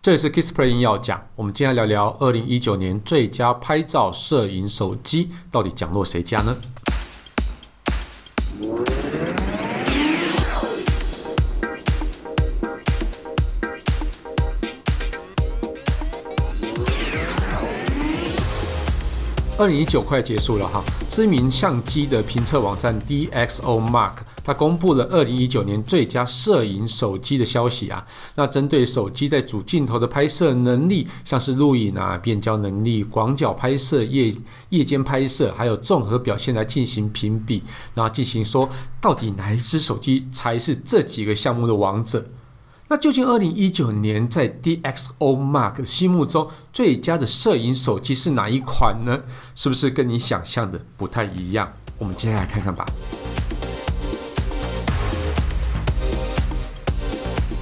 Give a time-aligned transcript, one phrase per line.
[0.00, 6.56] 这里是 Kissplay 要讲，我们今天来聊聊二零一九年最佳拍照摄影手机到底奖落谁家呢？
[19.58, 24.12] 二零一九快结束了哈，知名相机的评测网站 DxOMark
[24.44, 28.06] 它公布了二零一九年最佳摄影手机的消息啊。
[28.36, 34.32] 那针对手机在主镜头的拍摄能力，像是录影啊、变焦能力、广角拍摄、夜
[34.68, 37.60] 夜间拍摄，还有综合表现来进行评比，
[37.94, 38.68] 然后进行说
[39.00, 42.24] 到底哪一支手机才是这几个项目的王者。
[42.90, 49.24] 那究竟二零一九年在 DxOMark 心目中最佳的摄影手机是哪一款呢？
[49.54, 51.70] 是不是跟你想象的不太一样？
[51.98, 52.86] 我们接下来看看吧。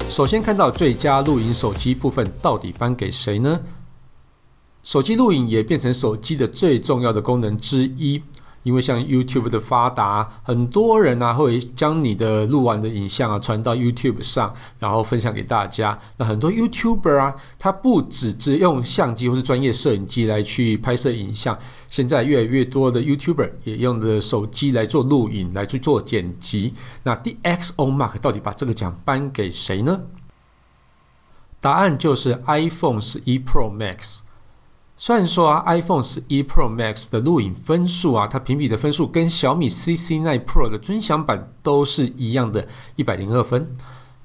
[0.08, 3.60] 首先看到最佳录影手机部分，到底颁给谁呢？
[4.84, 8.22] 手机录影也变成手机的最重要的功能之一。
[8.66, 15.96] 因为像 YouTube 的发达，很多人啊会将你的录完的影像啊传到 YouTube 上，然后分享给大家。
[16.16, 21.56] 那很多 YouTuber 啊，他不只只用相机或是专业摄影机来去拍摄影像，
[21.88, 26.74] 现在越来越多的 YouTuber 也用的手机来做录影，来去做剪辑。
[27.04, 30.00] 那 DxOMark 到底把这个奖颁给谁呢？
[31.60, 34.22] 答案就是 iPhone 11 Pro Max。
[34.98, 42.66] 虽然说啊，iPhone 11 Pro Max 的录影分数啊，它评比的分数跟小米 CC9 Pro 的尊享版都是一样的，
[42.96, 43.68] 一百零二分。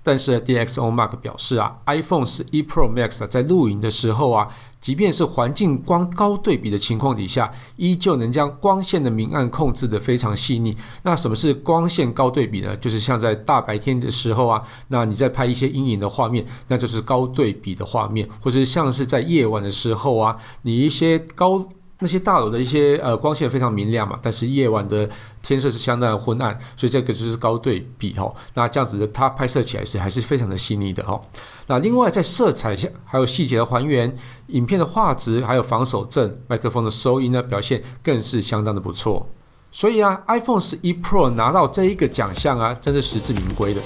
[0.03, 4.47] 但是 DxOMark 表示啊，iPhone 11 Pro Max 在露营的时候啊，
[4.79, 10.75] 即便是环境光高对比的情况底下，依旧能将光线的明暗控制得非常细腻。
[11.03, 12.75] 那什么是光线高对比呢？
[12.77, 21.67] 就是像在大白天的时候啊，那你在拍一些阴影的画面，那就是高对比的画面；或者像是在夜晚的时候啊，你一些高。
[22.03, 25.07] 那些大楼的一些呃光线非常明亮嘛，但是夜晚的
[25.43, 28.33] 天色是相当的昏暗，所以这个就是高对比哈。
[28.55, 31.21] 那这样子的它拍摄起来是还是非常的细腻的哈。
[31.67, 34.17] 那另外在色彩下还有细节的还原、
[34.47, 39.29] 影片的画质还有防手震、麦克风的收音呢表现更是相当的不错。
[39.71, 43.81] 所以啊，iPhone 11 Pro 拿到这一个奖项啊，真是实至名归的。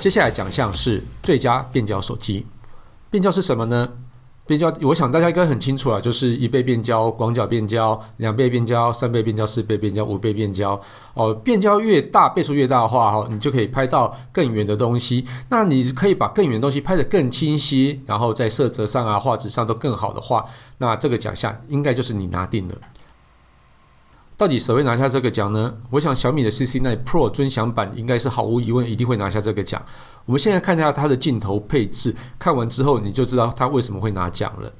[0.00, 2.44] 接下来奖项是最佳变焦手机。
[3.10, 3.88] 变焦是什么呢？
[4.46, 10.80] 变焦，我想大家应该很清楚啊，就是一倍变焦、广角变焦、两倍变焦、三倍变焦、四倍变焦、五倍变焦。
[11.12, 15.26] 哦，变焦越大，倍数越大的话，哈，你就可以拍到更远的东西。
[15.50, 20.46] 那你可以把更远的东西拍得更清晰，然后在色泽上啊、画质上都更好的话，
[20.78, 22.74] 那这个奖项应该就是你拿定了。
[24.38, 25.74] 到底谁会拿下这个奖呢？
[25.90, 29.84] 我想小米的 CC9 Pro 尊享版应该是毫无疑问一定会拿下这个奖。
[30.26, 34.72] 我们现在看一下它的镜头配置，看完之后你就知道它为什么会拿奖了。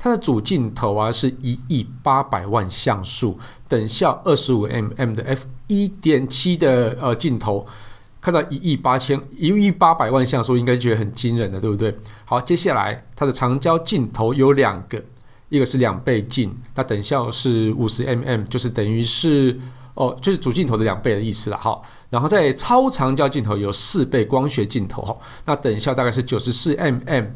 [0.00, 3.38] 它的主镜头啊是一亿八百万像素，
[3.68, 7.64] 等效二十五 mm 的 f 一点七的呃镜头，
[8.20, 11.96] 看到一亿八千一亿八百万像素，应该觉得很惊人的，对不对？
[12.24, 15.00] 好，接下来它的长焦镜头有两个。
[15.56, 19.58] 一个是两倍镜，那等效是五十 mm，就是等于是
[19.94, 21.80] 哦，就是主镜头的两倍的意思了哈。
[22.10, 27.30] 然后在超长焦镜头有四倍光学镜头哈，那等效大概是九十四 mm，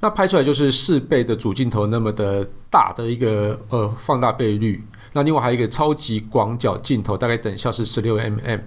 [0.00, 4.82] 那拍出来就是四倍的主镜头那么的大的一个呃放大倍率。
[5.12, 8.60] 那另外还有一个超级广角镜头，大概等效是十六 mm。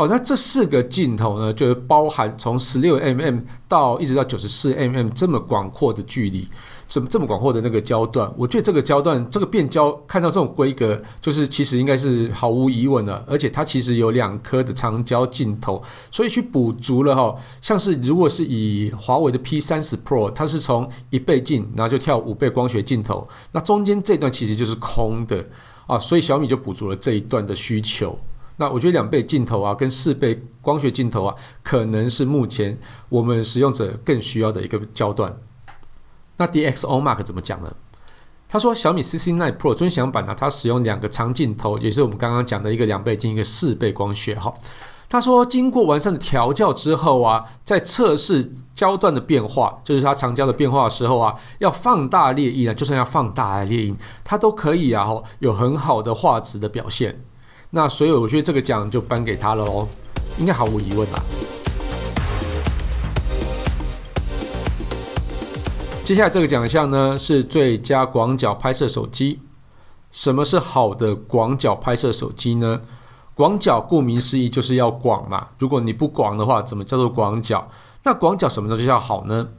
[0.00, 3.38] 哦，那这四个镜头呢，就是包含从十六 mm
[3.68, 6.48] 到一直到九十四 mm 这么广阔的距离。
[6.88, 8.32] 这么这么广阔的那个焦段？
[8.34, 13.22] 我觉得这个焦段，这个变焦看到这种规格，就是其实应该是毫无疑问的。
[13.28, 17.36] 而且它其实有两颗的长焦镜头，所以去补足了哈。
[17.60, 25.44] 像是如果是以华为的 P 三十 Pro，它是从一倍镜，然后就跳五倍光学镜头，那中间这段其实就是空的
[25.86, 28.18] 啊，所以小米就补足了这一段的需求。
[28.60, 35.34] 那我觉得两倍镜头啊，跟四倍光学镜头啊，可能是目前我们使用者更需要的一个焦段。
[36.36, 37.74] 那 DxOMark 怎么讲呢？
[38.46, 44.34] 他说小米 CC9 Pro 尊享版呢，它使用两个长镜头，也是我们刚刚讲的一个两倍镜，一个四倍光学。
[44.34, 44.52] 哈，
[45.08, 55.08] 他说经过完善的调教之后啊，在测试焦段的变化，就是它长焦的变化的时候啊，要放大列印啊，就算要放大列印，它都可以啊，
[55.38, 57.22] 有很好的画质的表现。
[57.72, 59.86] 那所以我觉得这个奖就颁给他了哦，
[60.38, 61.22] 应该毫无疑问啦。
[66.04, 69.38] 接下来这个奖项呢，是最佳广角拍摄手机。
[70.10, 72.80] 什么是好的广角拍摄手机呢？
[73.36, 77.70] 广角顾名思义就是要广嘛，如果你不广的话，怎么叫做广角？
[78.02, 79.50] 那广角什么东西叫好呢？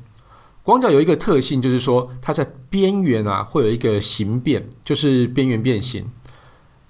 [0.64, 6.06] 广角有一个特性，就是说它在边缘啊会有一个形变，就是边缘变形。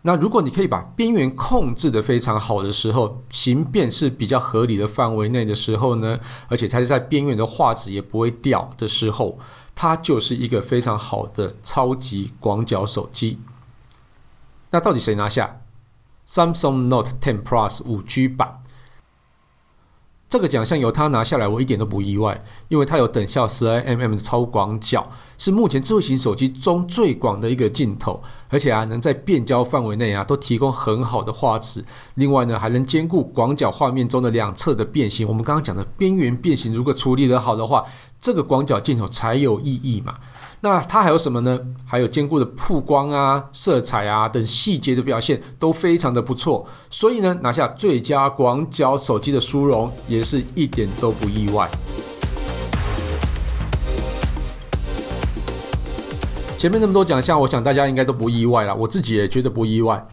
[0.04, 9.38] 那如果你可以把边缘控制得非常好的时候，形变是比较合理的范围内的时候呢，而且它是在边缘的画质也不会掉的时候，
[9.76, 13.40] 它就是一个非常好的超级广角手机。
[14.72, 15.62] 那到底谁拿下
[16.28, 18.62] ？Samsung Note 10 Plus 5G 版。
[20.28, 31.84] 这个奖项由它拿下来，我一点都不意外，因为它有等效十二 mm 的超广角，是目前智慧型手机中最广的一个镜头，而且啊，能在变焦范围内啊都提供很好的画质。
[32.14, 35.28] 另外呢，还能兼顾广角画面中的两侧的变形。
[35.28, 37.84] 我们刚刚讲的边缘变形，如果处理得好的话，
[38.20, 40.14] 这个广角镜头才有意义嘛。
[40.60, 41.60] 那它还有什么呢？
[41.88, 51.68] 还有兼顾的曝光啊、色彩啊等细节的表现都非常的不错，所以呢，拿下最佳广角手机的殊荣也是一点都不意外。
[56.62, 60.08] 前面那么多奖项，我想大家应该都不意外了，我自己也觉得不意外。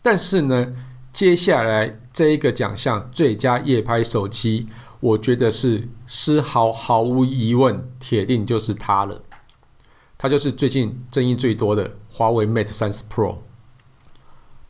[0.00, 0.72] 但是呢，
[1.12, 4.66] 接下来这一个奖项最佳夜拍手机，
[5.00, 9.20] 我觉得是丝毫毫无疑问，铁定就是它了。
[10.16, 13.36] 它就是最近争议最多的华为 Mate 30 Pro。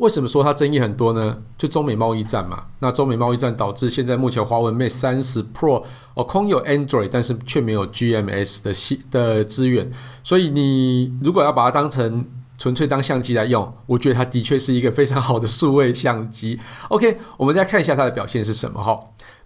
[0.01, 1.43] 为什么说它争议很多呢？
[1.59, 2.65] 就中美贸易战嘛。
[2.79, 9.91] 那中美贸易战导致现在目前华为 Mate 三十 Pro 哦，空有 Android，但是却没有 GMS 的系的资源。
[10.25, 12.27] 所以你如果要把它当成
[12.57, 16.59] 纯粹当相机来用，我觉得它的确是一个非常好的数位相机。
[16.89, 18.99] OK，我们再看一下它的表现是什么哈。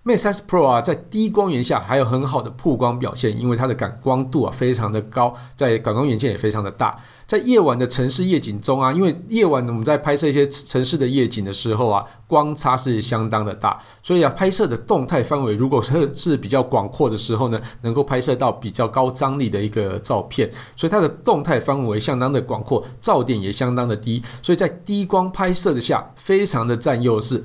[0.07, 6.95] Mate 30 Pro 啊，在低光源下还有很好的曝光表现，因为它的感光度啊非常的高，在感光元件也非常的大。
[7.27, 27.43] 在夜晚的城市夜景中啊，因为夜晚我们在拍摄一些城市的夜景的时候啊，光差是相当的大，所以啊，拍摄的动态范围如果 是是比较广阔的时候呢，能够拍摄到比较高张力的一个照片，所以它的动态范围相当的广阔，噪点也相当的低，所以在低光拍摄的下，非常的占优势。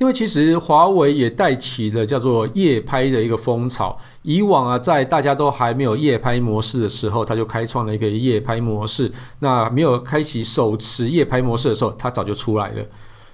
[0.00, 3.94] 因为其实华为也带起了叫做夜拍的一个风潮。
[4.22, 9.12] 以往啊，在大家都还没有夜拍模式的时候，它就开创了一个夜拍模式。
[9.40, 12.82] 那没有开启手持夜拍模式的时候，它早就出来了。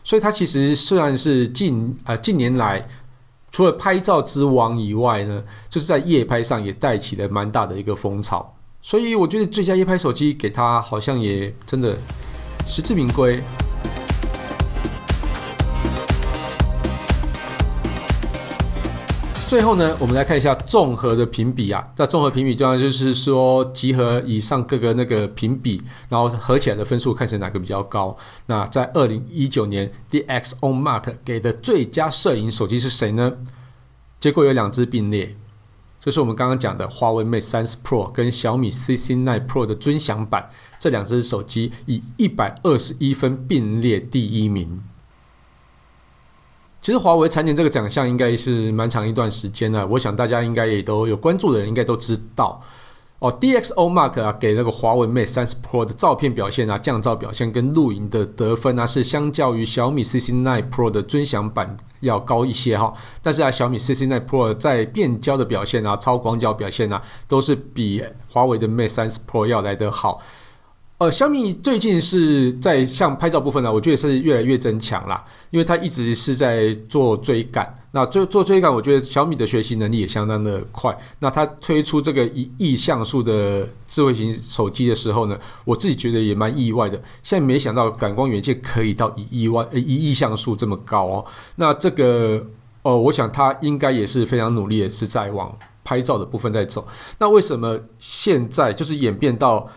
[0.02, 2.84] 所以它其实虽然是近啊、呃、近年来
[3.52, 8.56] 除了拍照之王以外呢，就是在夜拍上也带起了蛮大的一个风潮。
[8.82, 11.94] 所以我觉得最佳夜拍手机给它好像也真的
[12.66, 13.40] 实至名归。
[19.48, 21.82] 最后呢，我们来看一下综合的评比啊。
[21.94, 28.16] 在综合评比，当然就是说集合以上各个那个评比，然后合起来的分数，看起来哪个比较高。
[28.46, 33.34] 那在二零一九年，DX On Mark 给的最佳摄影手机是谁呢？
[34.19, 35.37] 结果有两支并列，
[36.00, 40.50] 就是我们刚刚讲的华为 Mate 30 Pro 跟小米 CC9 Pro 的尊享版，
[40.81, 44.82] 这两支手机以一百二十一分并列第一名。
[46.87, 52.62] 其实华为蝉联这个奖项应该是蛮长一段时间了，我想大家应该也都有关注的人应该都知道
[53.19, 53.29] 哦。
[53.41, 62.94] DXOMARK 啊给那个华为 Mate 30 Pro 的照片表现啊、降噪表现跟录影的得分啊，是相较于小米 CC9 Pro 的尊享版要高一些哈。
[63.21, 68.00] 但是啊，小米 CC9 Pro 在变焦的表现啊、超广角表现啊，都是比
[68.33, 70.23] 华为的 Mate 30 Pro 要来得好。
[70.99, 77.75] 呃，小米最近是在像拍照部分呢，我觉得是越来越增强啦，因为它一直是在做追赶。
[77.91, 80.97] 那做做追赶，我觉得小米的学习能力也相当的快。
[81.19, 86.97] 那它推出这个一亿像素的智慧型手机的时候呢，我自己觉得也蛮意外的。
[87.23, 91.25] 现在没想到感光元件可以到一亿万呃一亿像素这么高哦。
[91.57, 92.43] 那这个
[92.81, 96.88] 哦、呃，我想它应该也是非常努力的，是在往拍照的部分在走。
[97.19, 99.69] 那为什么现在就是演变到？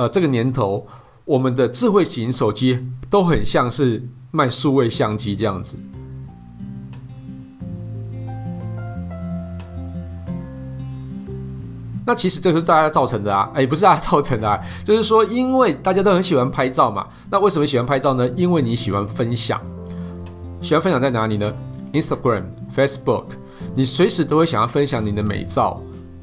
[0.00, 0.86] 呃，这个年头，
[1.26, 5.78] 我们的智慧型手机都很像是卖数位相机这样子。
[12.06, 17.06] 那其实这是大家造成的啊，哎，不是大家造成的啊，就是说，因为大家都很喜欢拍照嘛。
[17.30, 18.26] 那为什么喜欢拍照呢？
[18.30, 19.60] 因为你喜欢分享，
[20.62, 21.52] 喜欢分享在哪里呢
[21.92, 23.24] ？Instagram、Facebook，
[23.74, 25.78] 你随时都会想要分享你的美照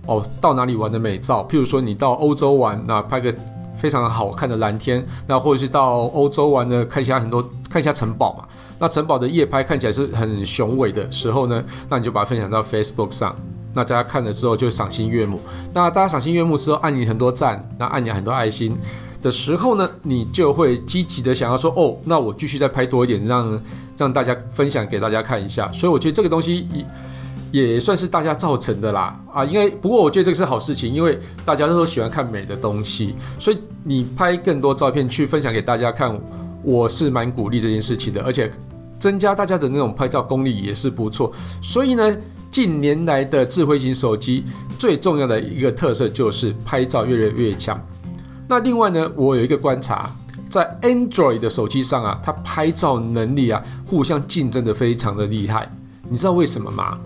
[0.07, 3.31] 哦，到哪里玩的美照，譬如说你到欧洲玩，那拍个。
[3.77, 8.45] 非常好看的蓝天，那或者是到欧洲玩呢，看一下很多，看一下城堡嘛。
[8.79, 13.35] 那城堡的夜拍看起来是很雄伟的时候呢，那你就把它分享到 Facebook 上，
[13.73, 15.39] 那大家看了之后就赏心悦目。
[15.73, 18.77] 那大家赏心悦目之后，按你很多赞，那按你很多爱心，
[19.21, 23.61] 的时候呢，你就会积极的想要说，哦，那我继续再拍多一点，让
[23.97, 25.71] 让大家分享给大家看一下。
[25.71, 26.67] 所以我觉得这个东西
[27.51, 36.19] 也算是大家造成的啦，啊，因为不过我觉得这个是好事情，因为大家都喜欢看美的东西，所以你拍更多照片去分享给大家看，
[36.63, 38.51] 我是蛮鼓励这件事情的，而且
[38.99, 41.31] 增加大家的那种拍照功力也是不错。
[41.61, 42.17] 所以呢，
[42.51, 44.43] 近年来的智慧型手机
[44.77, 47.79] 最重要的一个特色就是拍照越来越强。
[48.47, 50.09] 那另外呢，我有一个观察，
[50.49, 55.69] 在 Android 的手机上啊，它拍照能力啊，互相竞争的非常的厉害。
[56.09, 56.97] 你知道为什么吗？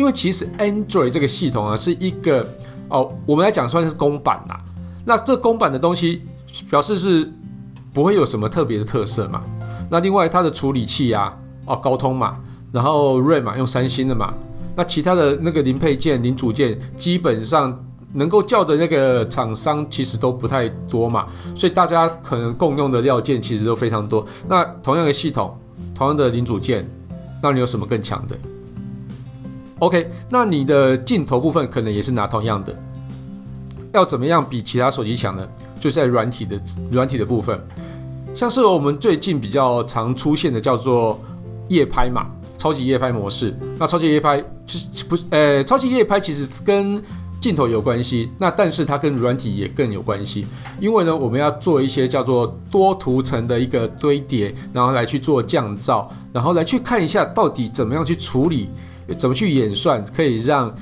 [0.00, 2.48] 因为其实 Android 这个系统啊，是一个
[2.88, 4.58] 哦，我们来讲算是公版啦。
[5.04, 6.22] 那这公版的东西
[6.70, 7.30] 表示是
[7.92, 9.44] 不会有什么特别的特色嘛。
[9.90, 12.38] 那另外它的处理器啊，哦，高通嘛，
[12.72, 14.32] 然后 RAM 嘛，用三星的嘛。
[14.74, 17.78] 那其他的那个零配件、零组件基本上。
[18.12, 24.26] 能够叫的那个厂商其实都不太多嘛，所以大家可能共用的料件其实都非常多。
[24.48, 25.56] 那同样的系统，
[25.94, 26.84] 同样的零组件，
[27.40, 28.36] 那你有什么更强的
[29.80, 32.74] ？OK，那你的镜头部分可能也是拿同样的。
[33.92, 35.46] 要怎么样比其他手机强呢？
[35.80, 36.60] 就是在软体的
[36.92, 37.58] 软体的部分，
[38.34, 41.20] 像是我们最近比较常出现的叫做
[41.68, 43.52] 夜拍嘛，超级夜拍模式。
[43.78, 47.02] 那超级夜拍就是不呃，超级夜拍其实跟
[47.40, 50.46] 镜头有关系，那但是它跟软体也更有关系，
[50.78, 58.68] 因为呢，我们要做一些叫做多图层的一个堆叠，然后来去做降噪，然后来去看一下到底怎么样去处理，
[59.14, 60.74] 怎么去演算，可以让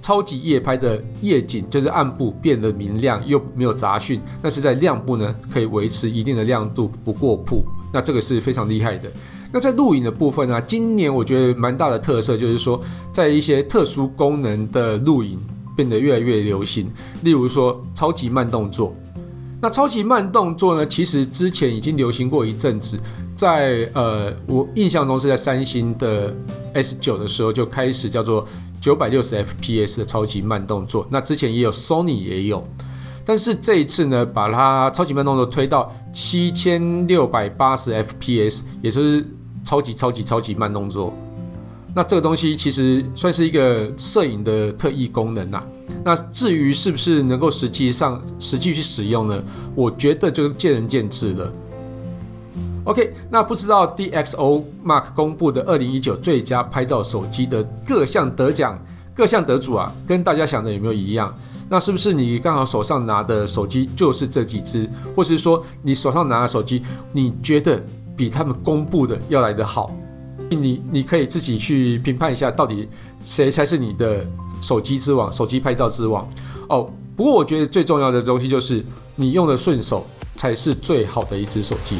[0.00, 9.10] 超级夜拍的夜景就是暗部变得明亮又没有杂讯，但是在亮部呢可以维持一定的亮度不过曝，那这个是非常厉害的。
[9.52, 12.80] 那在录影的部分呢，今年我觉得蛮大的特色就是说，
[13.12, 15.38] 在一些特殊功能的录影。
[15.74, 18.94] 变得越来越流行，例如说超级慢动作。
[19.58, 20.86] 那超级慢动作呢？
[20.86, 22.94] 其实之前已经流行过一阵子，
[23.42, 26.32] 在呃，我印象中是在三星的
[26.74, 28.46] S9 的时候就开始叫做
[28.80, 31.04] 九百六十 FPS 的超级慢动作。
[31.10, 32.64] 那之前也有 Sony 也有，
[33.24, 39.26] 但是这一次呢，把它超级慢动作推到七千六百八十 FPS，也就是
[39.64, 41.12] 超级超级超级慢动作。
[41.96, 45.60] 那这个东西其实算是一个摄影的特异功能呐、
[46.04, 49.42] 那至于是不是能够实际上实际去使用呢？
[49.74, 51.52] 我觉得就是见仁见智了。
[52.84, 58.76] OK，那不知道 DxO Mark 公布的二零一九最佳拍照手机的各项得奖、
[59.14, 61.32] 各项得主啊，跟大家想的有没有一样？
[61.68, 67.80] 那是不是你刚好手上拿的手机就是这几支，或是说你手上拿的手机，你觉得
[68.16, 69.90] 比他们公布的要来得好？
[70.50, 72.88] 你你可以自己去评判一下，到底
[73.22, 74.26] 谁才是你的
[74.60, 76.28] 手机之王、手机拍照之王
[76.68, 76.90] 哦。
[77.14, 78.84] 不过我觉得最重要的东西就是
[79.14, 80.04] 你用的顺手
[80.36, 81.96] 才是最好的一支手机。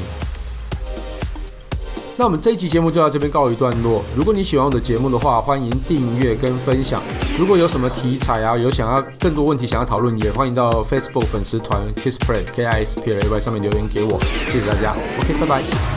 [2.22, 4.00] 那我们这一期节目就到这边告一段落。
[4.14, 7.02] 如果你喜欢我的节目的话，欢迎订阅跟分享。
[7.36, 14.20] 如果有什么题材啊，有想要更多问题想要讨论，也欢迎到 Facebook 粉丝团 KissPlay K I S P L A Y 上面留言给我。
[14.46, 15.91] 谢谢大家，OK，拜拜。